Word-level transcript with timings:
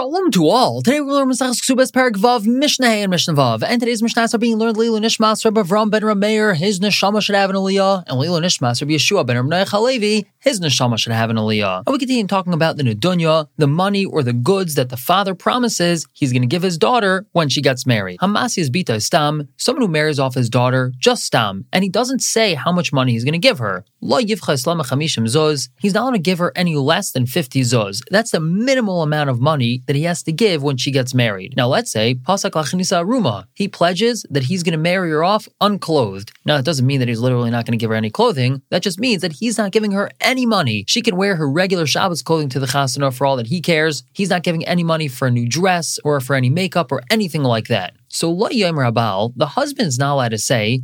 Shalom 0.00 0.30
to 0.30 0.48
all. 0.48 0.80
Today 0.80 1.02
we're 1.02 1.12
learning 1.12 1.34
Masachas 1.34 1.60
Ksubas 1.60 1.90
Parak 1.90 2.12
Vav 2.12 2.46
Mishnah 2.46 2.86
and 2.86 3.10
Mishnah 3.10 3.34
Vav. 3.34 3.62
And 3.62 3.80
today's 3.80 4.00
Mishnahs 4.00 4.32
are 4.32 4.38
being 4.38 4.56
learned 4.56 4.78
Leilu 4.78 4.98
Nishmas 4.98 5.44
Rabbi 5.44 5.60
Avram 5.60 5.90
ben 5.90 6.00
Rameir, 6.00 6.56
his 6.56 6.80
neshama 6.80 7.20
should 7.20 7.34
have 7.34 7.50
an 7.50 7.56
aliyah, 7.56 8.04
and 8.06 8.16
Leilu 8.16 8.40
Nishmas 8.40 8.80
Rabbi 8.80 8.94
Yeshua 8.94 9.26
ben 9.26 9.36
Rabbi 9.36 9.68
Halevi, 9.68 10.26
his 10.38 10.58
neshama 10.58 10.98
should 10.98 11.12
have 11.12 11.28
an 11.28 11.36
aliyah. 11.36 11.82
And 11.86 11.92
we 11.92 11.98
continue 11.98 12.26
talking 12.26 12.54
about 12.54 12.78
the 12.78 12.82
nedunya, 12.82 13.48
the 13.58 13.66
money 13.66 14.06
or 14.06 14.22
the 14.22 14.32
goods 14.32 14.74
that 14.76 14.88
the 14.88 14.96
father 14.96 15.34
promises 15.34 16.06
he's 16.14 16.32
going 16.32 16.40
to 16.40 16.48
give 16.48 16.62
his 16.62 16.78
daughter 16.78 17.26
when 17.32 17.50
she 17.50 17.60
gets 17.60 17.84
married. 17.84 18.20
Hamasi 18.20 18.56
is 18.56 18.70
bita 18.70 19.02
stam, 19.02 19.48
someone 19.58 19.82
who 19.82 19.88
marries 19.88 20.18
off 20.18 20.34
his 20.34 20.48
daughter 20.48 20.94
just 20.98 21.24
stam, 21.24 21.66
and 21.74 21.84
he 21.84 21.90
doesn't 21.90 22.20
say 22.20 22.54
how 22.54 22.72
much 22.72 22.90
money 22.90 23.12
he's 23.12 23.24
going 23.24 23.32
to 23.32 23.38
give 23.38 23.58
her. 23.58 23.84
Lo 24.00 24.18
yivcha 24.18 24.54
islam 24.54 24.78
chamishim 24.78 25.26
zuz. 25.26 25.68
He's 25.78 25.92
not 25.92 26.04
going 26.04 26.14
to 26.14 26.18
give 26.18 26.38
her 26.38 26.52
any 26.56 26.76
less 26.76 27.12
than 27.12 27.26
50 27.26 27.60
zuz. 27.60 28.00
That's 28.10 28.30
the 28.30 28.40
minimal 28.40 29.02
amount 29.02 29.28
of 29.28 29.42
money 29.42 29.82
that 29.90 29.96
he 29.96 30.04
has 30.04 30.22
to 30.22 30.30
give 30.30 30.62
when 30.62 30.76
she 30.76 30.92
gets 30.92 31.14
married. 31.14 31.54
Now, 31.56 31.66
let's 31.66 31.90
say 31.90 32.14
Pasak 32.14 32.52
Lachnisa 32.52 33.04
Aruma. 33.04 33.46
He 33.54 33.66
pledges 33.66 34.24
that 34.30 34.44
he's 34.44 34.62
going 34.62 34.70
to 34.70 34.78
marry 34.78 35.10
her 35.10 35.24
off 35.24 35.48
unclothed. 35.60 36.30
Now, 36.44 36.56
that 36.56 36.64
doesn't 36.64 36.86
mean 36.86 37.00
that 37.00 37.08
he's 37.08 37.18
literally 37.18 37.50
not 37.50 37.66
going 37.66 37.76
to 37.76 37.82
give 37.82 37.90
her 37.90 37.96
any 37.96 38.08
clothing. 38.08 38.62
That 38.70 38.84
just 38.84 39.00
means 39.00 39.20
that 39.22 39.32
he's 39.32 39.58
not 39.58 39.72
giving 39.72 39.90
her 39.90 40.08
any 40.20 40.46
money. 40.46 40.84
She 40.86 41.02
can 41.02 41.16
wear 41.16 41.34
her 41.34 41.50
regular 41.50 41.86
Shabbos 41.86 42.22
clothing 42.22 42.50
to 42.50 42.60
the 42.60 42.66
chasana 42.66 43.12
for 43.12 43.26
all 43.26 43.36
that 43.36 43.48
he 43.48 43.60
cares. 43.60 44.04
He's 44.12 44.30
not 44.30 44.44
giving 44.44 44.64
any 44.64 44.84
money 44.84 45.08
for 45.08 45.26
a 45.26 45.30
new 45.32 45.48
dress 45.48 45.98
or 46.04 46.20
for 46.20 46.36
any 46.36 46.50
makeup 46.50 46.92
or 46.92 47.02
anything 47.10 47.42
like 47.42 47.66
that. 47.66 47.94
So 48.12 48.28
lo 48.28 48.48
rabal, 48.48 49.32
the 49.36 49.46
husband's 49.46 49.96
not 49.96 50.14
allowed 50.14 50.30
to 50.30 50.38
say, 50.38 50.80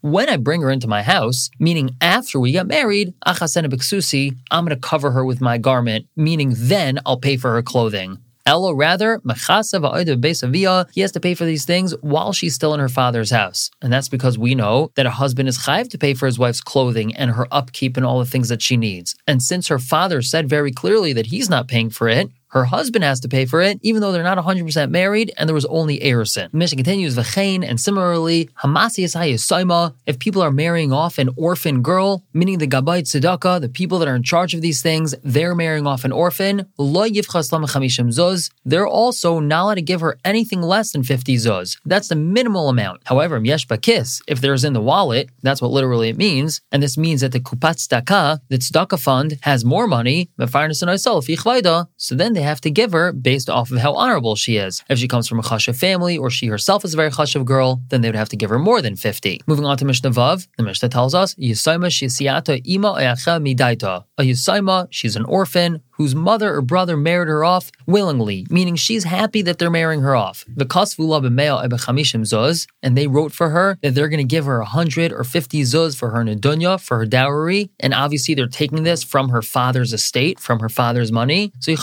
when 0.00 0.28
I 0.30 0.36
bring 0.38 0.62
her 0.62 0.70
into 0.70 0.88
my 0.88 1.02
house, 1.02 1.50
meaning 1.58 1.90
after 2.00 2.40
we 2.40 2.52
get 2.52 2.66
married, 2.66 3.12
I'm 3.26 3.36
going 3.36 4.68
to 4.70 4.76
cover 4.80 5.10
her 5.10 5.22
with 5.22 5.42
my 5.42 5.58
garment, 5.58 6.06
meaning 6.16 6.54
then 6.56 6.98
I'll 7.04 7.18
pay 7.20 7.36
for 7.36 7.52
her 7.52 7.62
clothing. 7.62 8.16
Ella, 8.46 8.74
rather, 8.74 9.20
he 9.22 11.00
has 11.02 11.12
to 11.12 11.20
pay 11.20 11.34
for 11.34 11.44
these 11.44 11.64
things 11.66 11.94
while 12.00 12.32
she's 12.32 12.54
still 12.54 12.72
in 12.72 12.80
her 12.80 12.88
father's 12.88 13.30
house. 13.30 13.70
And 13.82 13.92
that's 13.92 14.08
because 14.08 14.38
we 14.38 14.54
know 14.54 14.90
that 14.96 15.04
a 15.04 15.10
husband 15.10 15.46
is 15.50 15.58
chayiv 15.58 15.90
to 15.90 15.98
pay 15.98 16.14
for 16.14 16.24
his 16.24 16.38
wife's 16.38 16.62
clothing 16.62 17.14
and 17.14 17.32
her 17.32 17.46
upkeep 17.52 17.98
and 17.98 18.06
all 18.06 18.18
the 18.18 18.24
things 18.24 18.48
that 18.48 18.62
she 18.62 18.78
needs. 18.78 19.14
And 19.26 19.42
since 19.42 19.68
her 19.68 19.78
father 19.78 20.22
said 20.22 20.48
very 20.48 20.72
clearly 20.72 21.12
that 21.12 21.26
he's 21.26 21.50
not 21.50 21.68
paying 21.68 21.90
for 21.90 22.08
it, 22.08 22.30
her 22.50 22.64
husband 22.64 23.04
has 23.04 23.20
to 23.20 23.28
pay 23.28 23.46
for 23.46 23.60
it, 23.60 23.78
even 23.82 24.00
though 24.00 24.12
they're 24.12 24.22
not 24.22 24.38
100% 24.38 24.90
married 24.90 25.32
and 25.36 25.48
there 25.48 25.54
was 25.54 25.64
only 25.66 25.98
eirusin. 26.00 26.50
The 26.50 26.56
Mishnah 26.56 26.76
continues, 26.76 27.16
V'chein, 27.16 27.64
and 27.66 27.80
similarly, 27.80 28.50
Hamasi 28.62 29.04
Saima, 29.04 29.94
if 30.06 30.18
people 30.18 30.42
are 30.42 30.50
marrying 30.50 30.92
off 30.92 31.18
an 31.18 31.30
orphan 31.36 31.82
girl, 31.82 32.24
meaning 32.32 32.58
the 32.58 32.66
Gabayit 32.66 33.04
Tzedakah, 33.04 33.60
the 33.60 33.68
people 33.68 33.98
that 33.98 34.08
are 34.08 34.14
in 34.14 34.22
charge 34.22 34.54
of 34.54 34.60
these 34.60 34.82
things, 34.82 35.14
they're 35.22 35.54
marrying 35.54 35.86
off 35.86 36.04
an 36.04 36.12
orphan, 36.12 36.66
Lo 36.78 37.08
Zuz, 37.08 38.50
they're 38.64 38.86
also 38.86 39.40
not 39.40 39.64
allowed 39.64 39.74
to 39.74 39.82
give 39.82 40.00
her 40.00 40.18
anything 40.24 40.62
less 40.62 40.92
than 40.92 41.02
50 41.02 41.36
Zuz. 41.36 41.78
That's 41.84 42.08
the 42.08 42.16
minimal 42.16 42.68
amount. 42.68 43.02
However, 43.04 43.40
Yeshba 43.40 43.80
Kiss, 43.80 44.20
if 44.26 44.40
there's 44.40 44.64
in 44.64 44.72
the 44.72 44.80
wallet, 44.80 45.28
that's 45.42 45.62
what 45.62 45.70
literally 45.70 46.08
it 46.08 46.16
means, 46.16 46.60
and 46.72 46.82
this 46.82 46.98
means 46.98 47.20
that 47.20 47.32
the 47.32 47.40
Kupat 47.40 47.76
Tzedakah, 47.76 48.40
the 48.48 48.58
Tzedakah 48.58 49.00
fund, 49.00 49.38
has 49.42 49.64
more 49.64 49.86
money, 49.86 50.30
so 51.96 52.14
then 52.14 52.32
they 52.32 52.39
they 52.40 52.46
have 52.46 52.60
to 52.62 52.70
give 52.70 52.92
her 52.92 53.12
based 53.12 53.50
off 53.50 53.70
of 53.70 53.76
how 53.76 53.92
honorable 53.92 54.34
she 54.34 54.56
is. 54.56 54.82
If 54.88 54.98
she 54.98 55.08
comes 55.08 55.28
from 55.28 55.38
a 55.38 55.42
chashav 55.42 55.76
family 55.76 56.16
or 56.16 56.30
she 56.30 56.46
herself 56.46 56.86
is 56.86 56.94
a 56.94 56.96
very 56.96 57.10
chashav 57.10 57.44
girl, 57.44 57.82
then 57.90 58.00
they 58.00 58.08
would 58.08 58.16
have 58.16 58.30
to 58.30 58.36
give 58.36 58.48
her 58.48 58.58
more 58.58 58.80
than 58.80 58.96
50. 58.96 59.42
Moving 59.46 59.66
on 59.66 59.76
to 59.76 59.84
Mishnah 59.84 60.10
Vav, 60.10 60.48
the 60.56 60.62
Mishnah 60.62 60.88
tells 60.88 61.14
us, 61.14 61.34
Yisaima 61.34 61.90
shisiata 61.90 62.62
ima 62.64 62.94
midaita. 62.94 64.04
A 64.16 64.22
Yisaima, 64.22 64.88
she's 64.90 65.16
an 65.16 65.26
orphan 65.26 65.82
whose 66.00 66.14
mother 66.14 66.54
or 66.54 66.62
brother 66.62 66.96
married 66.96 67.28
her 67.28 67.44
off 67.44 67.70
willingly, 67.86 68.46
meaning 68.48 68.74
she's 68.74 69.04
happy 69.04 69.42
that 69.42 69.58
they're 69.58 69.68
marrying 69.68 70.00
her 70.00 70.16
off. 70.16 70.46
The 70.48 70.64
kasvula 70.64 71.20
zuz, 71.20 72.66
and 72.82 72.96
they 72.96 73.06
wrote 73.06 73.32
for 73.32 73.50
her 73.50 73.76
that 73.82 73.94
they're 73.94 74.08
going 74.08 74.26
to 74.26 74.34
give 74.36 74.46
her 74.46 74.60
100 74.60 75.12
or 75.12 75.24
50 75.24 75.60
zuz 75.60 75.94
for 75.94 76.08
her 76.08 76.24
nedunya, 76.24 76.80
for 76.80 76.96
her 76.96 77.04
dowry, 77.04 77.68
and 77.78 77.92
obviously 77.92 78.34
they're 78.34 78.46
taking 78.46 78.82
this 78.82 79.04
from 79.04 79.28
her 79.28 79.42
father's 79.42 79.92
estate, 79.92 80.40
from 80.40 80.60
her 80.60 80.70
father's 80.70 81.12
money. 81.12 81.52
So 81.60 81.76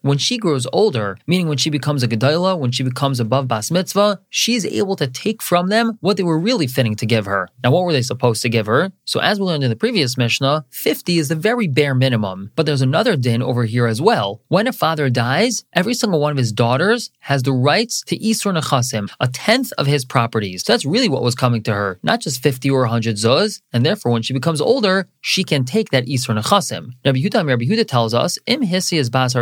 when 0.00 0.18
she 0.18 0.38
grows 0.38 0.66
older, 0.72 1.18
meaning 1.28 1.46
when 1.46 1.58
she 1.58 1.70
becomes 1.70 2.02
a 2.02 2.08
gedayla, 2.08 2.58
when 2.58 2.72
she 2.72 2.82
becomes 2.82 3.20
above 3.20 3.46
bas 3.46 3.70
mitzvah, 3.70 4.18
she's 4.30 4.66
able 4.66 4.96
to 4.96 5.06
take 5.06 5.42
from 5.42 5.68
them 5.68 5.96
what 6.00 6.16
they 6.16 6.24
were 6.24 6.40
really 6.40 6.66
fitting 6.66 6.96
to 6.96 7.06
give 7.06 7.26
her. 7.26 7.48
Now, 7.62 7.70
what 7.70 7.84
were 7.84 7.92
they 7.92 8.02
supposed 8.02 8.42
to 8.42 8.48
give 8.48 8.66
her? 8.66 8.90
So 9.04 9.20
as 9.20 9.38
we 9.38 9.46
learned 9.46 9.62
in 9.62 9.70
the 9.70 9.76
previous 9.76 10.16
Mishnah, 10.18 10.55
50 10.70 11.18
is 11.18 11.28
the 11.28 11.34
very 11.34 11.66
bare 11.66 11.94
minimum. 11.94 12.50
But 12.56 12.66
there's 12.66 12.82
another 12.82 13.16
din 13.16 13.42
over 13.42 13.64
here 13.64 13.86
as 13.86 14.00
well. 14.00 14.42
When 14.48 14.66
a 14.66 14.72
father 14.72 15.10
dies, 15.10 15.64
every 15.72 15.94
single 15.94 16.20
one 16.20 16.32
of 16.32 16.38
his 16.38 16.52
daughters 16.52 17.10
has 17.20 17.42
the 17.42 17.52
rights 17.52 18.02
to 18.06 18.18
Isur 18.18 18.56
Nechasim, 18.56 19.10
a 19.20 19.28
tenth 19.28 19.72
of 19.78 19.86
his 19.86 20.04
properties. 20.04 20.64
So 20.64 20.72
that's 20.72 20.84
really 20.84 21.08
what 21.08 21.22
was 21.22 21.34
coming 21.34 21.62
to 21.64 21.72
her, 21.72 21.98
not 22.02 22.20
just 22.20 22.42
50 22.42 22.70
or 22.70 22.80
100 22.80 23.16
zuz. 23.16 23.60
And 23.72 23.84
therefore, 23.84 24.12
when 24.12 24.22
she 24.22 24.32
becomes 24.32 24.60
older, 24.60 25.08
she 25.20 25.44
can 25.44 25.64
take 25.64 25.90
that 25.90 26.06
Isur 26.06 26.38
Nechasim. 26.38 26.92
Rabbi 27.04 27.18
Huda, 27.18 27.46
Rabbi 27.46 27.64
Yehuda 27.64 27.86
tells 27.86 28.14
us, 28.14 28.38
Im 28.46 28.62
Hissi 28.62 28.98
is 28.98 29.10
Bas 29.10 29.34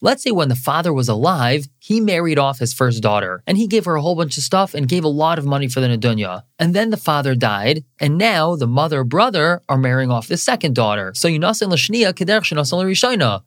Let's 0.00 0.22
say 0.22 0.30
when 0.30 0.48
the 0.48 0.56
father 0.56 0.92
was 0.92 1.08
alive, 1.08 1.66
he 1.84 2.00
married 2.00 2.38
off 2.38 2.60
his 2.60 2.72
first 2.72 3.02
daughter, 3.02 3.42
and 3.46 3.58
he 3.58 3.66
gave 3.66 3.84
her 3.84 3.94
a 3.94 4.00
whole 4.00 4.16
bunch 4.16 4.38
of 4.38 4.42
stuff 4.42 4.72
and 4.72 4.88
gave 4.88 5.04
a 5.04 5.08
lot 5.22 5.38
of 5.38 5.44
money 5.44 5.68
for 5.68 5.80
the 5.80 5.86
nedunya. 5.86 6.42
And 6.58 6.72
then 6.72 6.88
the 6.88 6.96
father 6.96 7.34
died, 7.34 7.84
and 8.00 8.16
now 8.16 8.56
the 8.56 8.66
mother 8.66 9.04
brother 9.04 9.60
are 9.68 9.76
marrying 9.76 10.10
off 10.10 10.28
the 10.28 10.38
second 10.38 10.74
daughter. 10.74 11.12
So 11.14 11.28
Yunasin 11.28 11.68
Lashnia 11.68 12.14
Kederch 12.14 12.48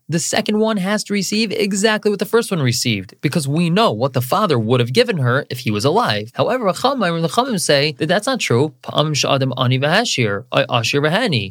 The 0.08 0.20
second 0.20 0.59
one 0.59 0.78
has 0.78 1.03
to 1.06 1.14
receive 1.14 1.52
exactly 1.52 2.12
what 2.12 2.20
the 2.20 2.25
first 2.25 2.52
one 2.52 2.62
received, 2.62 3.16
because 3.22 3.48
we 3.48 3.72
know 3.72 3.92
what 3.92 4.14
the 4.14 4.22
father 4.22 4.59
would 4.59 4.81
have 4.81 4.94
given 4.94 5.18
her 5.18 5.48
if 5.50 5.59
he 5.59 5.72
was 5.72 5.84
alive. 5.84 6.30
However, 6.36 6.66
the 6.66 6.74
Chachamim 6.74 7.59
say 7.59 7.94
that 7.94 8.06
that's 8.06 8.28
not 8.28 8.40
true. 8.40 8.72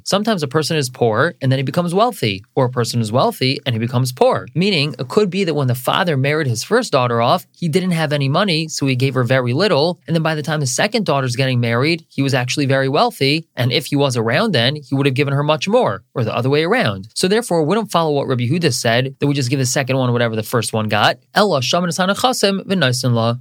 Sometimes 0.04 0.42
a 0.42 0.48
person 0.48 0.76
is 0.76 0.90
poor 0.90 1.34
and 1.40 1.50
then 1.50 1.58
he 1.58 1.64
becomes 1.64 1.94
wealthy, 1.94 2.44
or 2.54 2.66
a 2.66 2.70
person 2.70 3.00
is 3.00 3.10
wealthy 3.10 3.58
and 3.66 3.74
he 3.74 3.80
becomes 3.80 4.12
poor. 4.12 4.46
Meaning, 4.54 4.94
it 5.00 5.08
could 5.08 5.30
be 5.30 5.42
that 5.42 5.54
when 5.54 5.66
the 5.66 5.74
father 5.74 6.16
married 6.16 6.46
his 6.46 6.62
first 6.62 6.75
first 6.76 6.92
daughter 6.92 7.22
off, 7.22 7.46
he 7.52 7.70
didn't 7.70 7.92
have 7.92 8.12
any 8.12 8.28
money, 8.28 8.68
so 8.68 8.84
he 8.84 8.94
gave 8.94 9.14
her 9.14 9.24
very 9.24 9.54
little. 9.54 9.98
And 10.06 10.14
then 10.14 10.22
by 10.22 10.34
the 10.34 10.42
time 10.42 10.60
the 10.60 10.66
second 10.66 11.06
daughter's 11.06 11.34
getting 11.34 11.58
married, 11.58 12.04
he 12.10 12.20
was 12.20 12.34
actually 12.34 12.66
very 12.66 12.86
wealthy. 12.86 13.48
And 13.56 13.72
if 13.72 13.86
he 13.86 13.96
was 13.96 14.14
around 14.14 14.52
then, 14.52 14.76
he 14.76 14.94
would 14.94 15.06
have 15.06 15.14
given 15.14 15.32
her 15.32 15.42
much 15.42 15.66
more, 15.66 16.04
or 16.14 16.22
the 16.22 16.36
other 16.36 16.50
way 16.50 16.64
around. 16.64 17.08
So 17.14 17.28
therefore, 17.28 17.62
we 17.62 17.74
don't 17.74 17.90
follow 17.90 18.12
what 18.12 18.28
Rabbi 18.28 18.46
Huda 18.46 18.74
said, 18.74 19.16
that 19.18 19.26
we 19.26 19.32
just 19.32 19.48
give 19.48 19.58
the 19.58 19.64
second 19.78 19.96
one 19.96 20.12
whatever 20.12 20.36
the 20.36 20.42
first 20.54 20.74
one 20.74 20.88
got. 20.88 21.18
Ella 21.34 21.62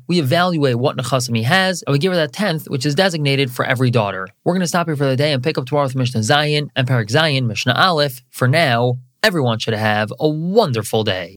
We 0.07 0.19
evaluate 0.27 0.77
what 0.77 0.95
nechasim 0.95 1.35
he 1.35 1.43
has, 1.43 1.83
and 1.85 1.91
we 1.91 1.99
give 1.99 2.13
her 2.13 2.21
that 2.23 2.31
tenth, 2.31 2.69
which 2.69 2.85
is 2.85 2.95
designated 2.95 3.51
for 3.51 3.65
every 3.65 3.91
daughter. 3.91 4.29
We're 4.45 4.53
going 4.53 4.61
to 4.61 4.73
stop 4.75 4.87
here 4.87 4.95
for 4.95 5.09
the 5.09 5.17
day 5.17 5.33
and 5.33 5.43
pick 5.43 5.57
up 5.57 5.65
tomorrow 5.65 5.87
with 5.87 5.95
Mishnah 5.97 6.21
Zayin 6.21 6.69
and 6.73 6.87
Parak 6.87 7.09
Zayin, 7.09 7.47
Mishnah 7.47 7.75
Aleph. 7.75 8.21
For 8.29 8.47
now, 8.47 8.99
everyone 9.21 9.59
should 9.59 9.73
have 9.73 10.09
a 10.19 10.29
wonderful 10.29 11.03
day. 11.03 11.33